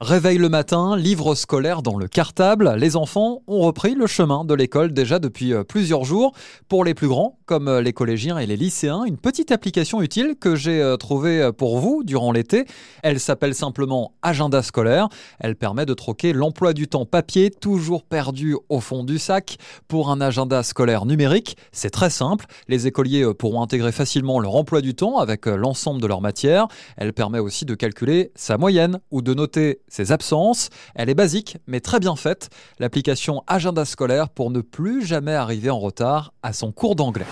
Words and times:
Réveil 0.00 0.38
le 0.38 0.48
matin, 0.48 0.96
livre 0.96 1.36
scolaire 1.36 1.80
dans 1.80 1.96
le 1.96 2.08
cartable, 2.08 2.74
les 2.76 2.96
enfants 2.96 3.42
ont 3.46 3.60
repris 3.60 3.94
le 3.94 4.08
chemin 4.08 4.44
de 4.44 4.52
l'école 4.52 4.92
déjà 4.92 5.20
depuis 5.20 5.54
euh, 5.54 5.62
plusieurs 5.62 6.02
jours. 6.02 6.32
Pour 6.68 6.84
les 6.84 6.94
plus 6.94 7.06
grands, 7.06 7.38
comme 7.46 7.68
euh, 7.68 7.80
les 7.80 7.92
collégiens 7.92 8.38
et 8.38 8.46
les 8.46 8.56
lycéens, 8.56 9.04
une 9.04 9.18
petite 9.18 9.52
application 9.52 10.02
utile 10.02 10.34
que 10.34 10.56
j'ai 10.56 10.82
euh, 10.82 10.96
trouvée 10.96 11.48
pour 11.56 11.78
vous 11.78 12.02
durant 12.02 12.32
l'été. 12.32 12.64
Elle 13.04 13.20
s'appelle 13.20 13.54
simplement 13.54 14.14
Agenda 14.20 14.62
scolaire. 14.62 15.08
Elle 15.38 15.54
permet 15.54 15.86
de 15.86 15.94
troquer 15.94 16.32
l'emploi 16.32 16.72
du 16.72 16.88
temps 16.88 17.06
papier, 17.06 17.52
toujours 17.52 18.02
perdu 18.02 18.56
au 18.68 18.80
fond 18.80 19.04
du 19.04 19.20
sac, 19.20 19.58
pour 19.86 20.10
un 20.10 20.20
agenda 20.20 20.64
scolaire 20.64 21.06
numérique. 21.06 21.56
C'est 21.70 21.90
très 21.90 22.10
simple. 22.10 22.46
Les 22.66 22.88
écoliers 22.88 23.32
pourront 23.32 23.62
intégrer 23.62 23.92
facilement 23.92 24.40
leur 24.40 24.56
emploi 24.56 24.80
du 24.80 24.96
temps 24.96 25.18
avec 25.18 25.46
l'ensemble 25.46 26.02
de 26.02 26.08
leurs 26.08 26.20
matières. 26.20 26.66
Elle 26.96 27.12
permet 27.12 27.38
aussi 27.38 27.64
de 27.64 27.76
calculer 27.76 28.32
sa 28.34 28.58
moyenne 28.58 28.98
ou 29.12 29.22
de 29.22 29.34
noter 29.34 29.78
ses 29.94 30.10
absences. 30.10 30.70
Elle 30.94 31.08
est 31.08 31.14
basique, 31.14 31.58
mais 31.66 31.80
très 31.80 32.00
bien 32.00 32.16
faite. 32.16 32.50
L'application 32.80 33.42
Agenda 33.46 33.84
scolaire 33.84 34.28
pour 34.28 34.50
ne 34.50 34.60
plus 34.60 35.06
jamais 35.06 35.34
arriver 35.34 35.70
en 35.70 35.78
retard 35.78 36.32
à 36.42 36.52
son 36.52 36.72
cours 36.72 36.96
d'anglais. 36.96 37.26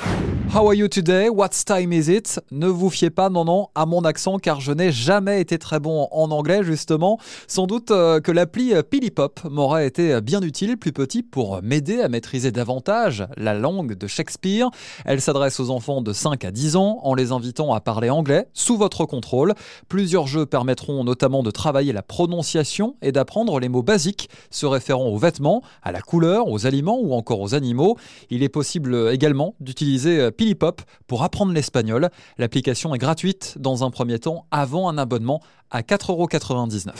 How 0.55 0.69
are 0.69 0.75
you 0.75 0.87
today? 0.87 1.29
What 1.29 1.48
time 1.66 1.93
is 1.93 2.11
it? 2.11 2.41
Ne 2.51 2.69
vous 2.69 2.91
fiez 2.91 3.11
pas, 3.11 3.30
non, 3.30 3.45
non, 3.45 3.69
à 3.75 3.87
mon 3.87 4.02
accent 4.05 4.38
car 4.38 4.61
je 4.61 4.71
n'ai 4.71 4.93
jamais 4.93 5.41
été 5.41 5.59
très 5.59 5.80
bon 5.80 6.07
en 6.12 6.30
anglais, 6.30 6.62
justement. 6.62 7.19
Sans 7.48 7.66
doute 7.66 7.91
euh, 7.91 8.21
que 8.21 8.30
l'appli 8.30 8.74
euh, 8.74 8.83
Pop 9.15 9.41
m'aurait 9.45 9.87
été 9.87 10.21
bien 10.21 10.41
utile, 10.43 10.77
plus 10.77 10.93
petit, 10.93 11.23
pour 11.23 11.60
m'aider 11.63 12.01
à 12.01 12.09
maîtriser 12.09 12.52
davantage 12.52 13.27
la 13.37 13.55
langue 13.55 13.95
de 13.95 14.07
Shakespeare. 14.07 14.71
Elle 15.05 15.21
s'adresse 15.21 15.59
aux 15.59 15.71
enfants 15.71 16.02
de 16.02 16.13
5 16.13 16.45
à 16.45 16.51
10 16.51 16.77
ans 16.77 17.01
en 17.02 17.15
les 17.15 17.33
invitant 17.33 17.73
à 17.73 17.80
parler 17.80 18.10
anglais 18.10 18.47
sous 18.52 18.77
votre 18.77 19.05
contrôle. 19.05 19.55
Plusieurs 19.88 20.27
jeux 20.27 20.47
permettront 20.47 21.02
notamment 21.02 21.43
de 21.43 21.51
travailler 21.51 21.93
la 21.93 22.02
prononciation 22.02 22.52
et 23.02 23.12
d'apprendre 23.12 23.59
les 23.61 23.69
mots 23.69 23.83
basiques 23.83 24.29
se 24.51 24.66
référant 24.66 25.06
aux 25.06 25.19
vêtements, 25.19 25.62
à 25.83 25.93
la 25.93 26.01
couleur, 26.01 26.48
aux 26.48 26.66
aliments 26.66 26.99
ou 27.01 27.15
encore 27.15 27.40
aux 27.40 27.54
animaux. 27.54 27.96
Il 28.30 28.43
est 28.43 28.49
possible 28.49 29.10
également 29.10 29.54
d'utiliser 29.60 30.21
euh, 30.21 30.30
Pop 30.59 30.82
pour 31.07 31.23
apprendre 31.23 31.52
l'espagnol. 31.52 32.10
L'application 32.38 32.95
est 32.95 32.99
gratuite 32.99 33.54
dans 33.59 33.85
un 33.85 33.90
premier 33.90 34.18
temps 34.18 34.46
avant 34.51 34.88
un 34.88 34.99
abonnement 34.99 35.40
à 35.71 35.82
4,99€. 35.82 36.90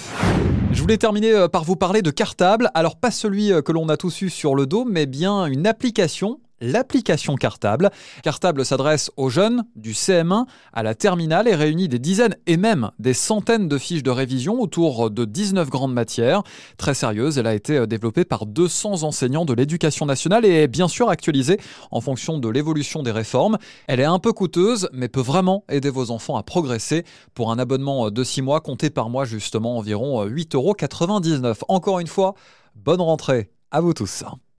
Je 0.73 0.81
voulais 0.81 0.97
terminer 0.97 1.33
euh, 1.33 1.49
par 1.49 1.65
vous 1.65 1.77
parler 1.77 2.03
de 2.03 2.11
cartable. 2.11 2.71
Alors 2.75 2.97
pas 2.97 3.11
celui 3.11 3.53
euh, 3.53 3.61
que 3.61 3.73
l'on 3.73 3.89
a 3.89 3.97
tous 3.97 4.23
eu 4.23 4.31
sur 4.31 4.55
le 4.55 4.67
dos, 4.67 4.85
mais 4.85 5.07
bien 5.07 5.47
une 5.47 5.67
application 5.67 6.41
l'application 6.63 7.35
Cartable. 7.35 7.91
Cartable 8.23 8.65
s'adresse 8.65 9.11
aux 9.17 9.29
jeunes 9.29 9.65
du 9.77 9.93
CM1 9.93 10.47
à 10.73 10.83
la 10.83 10.95
terminale 10.95 11.49
et 11.49 11.55
réunit 11.55 11.89
des 11.89 11.99
dizaines 11.99 12.37
et 12.47 12.57
même 12.57 12.91
des 12.99 13.13
centaines 13.13 13.69
de 13.69 13.77
fiches 13.77 14.03
de 14.03 14.11
révision 14.11 14.61
autour 14.61 15.11
de 15.11 15.25
19 15.25 15.69
grandes 15.69 15.93
matières. 15.93 16.43
Très 16.79 16.95
sérieuse, 16.95 17.37
elle 17.37 17.47
a 17.47 17.55
été 17.55 17.77
euh, 17.77 17.87
développée 17.87 18.25
par 18.25 18.47
200 18.47 19.03
enseignants 19.03 19.45
de 19.45 19.53
l'éducation 19.53 20.07
nationale 20.07 20.47
et 20.47 20.63
est 20.63 20.69
bien 20.69 20.89
sûr 20.89 21.11
actualisée 21.11 21.59
en 21.91 22.01
fonction 22.01 22.39
de 22.39 22.49
l'évolution 22.49 23.03
des 23.03 23.11
réformes. 23.11 23.59
Elle 23.89 24.01
est 24.01 24.05
un 24.05 24.19
peu 24.19 24.33
coûteuse, 24.33 24.89
mais 24.93 25.09
peut 25.09 25.21
vraiment 25.21 25.65
aider 25.69 25.91
vos 25.91 26.11
enfants 26.11 26.37
à 26.37 26.43
progresser. 26.43 27.05
Pour 27.35 27.51
un 27.51 27.59
abonnement 27.59 28.11
de 28.11 28.25
6 28.25 28.43
mois, 28.43 28.61
comptez 28.61 28.91
par 28.91 29.11
mois 29.11 29.25
justement 29.25 29.77
environ 29.79 30.25
8,99 30.27 31.45
euros. 31.45 31.57
Encore 31.69 31.99
une 31.99 32.07
fois, 32.07 32.35
bonne 32.77 33.01
rentrée 33.01 33.51
à 33.71 33.81
vous 33.81 33.95
tous. 33.95 34.25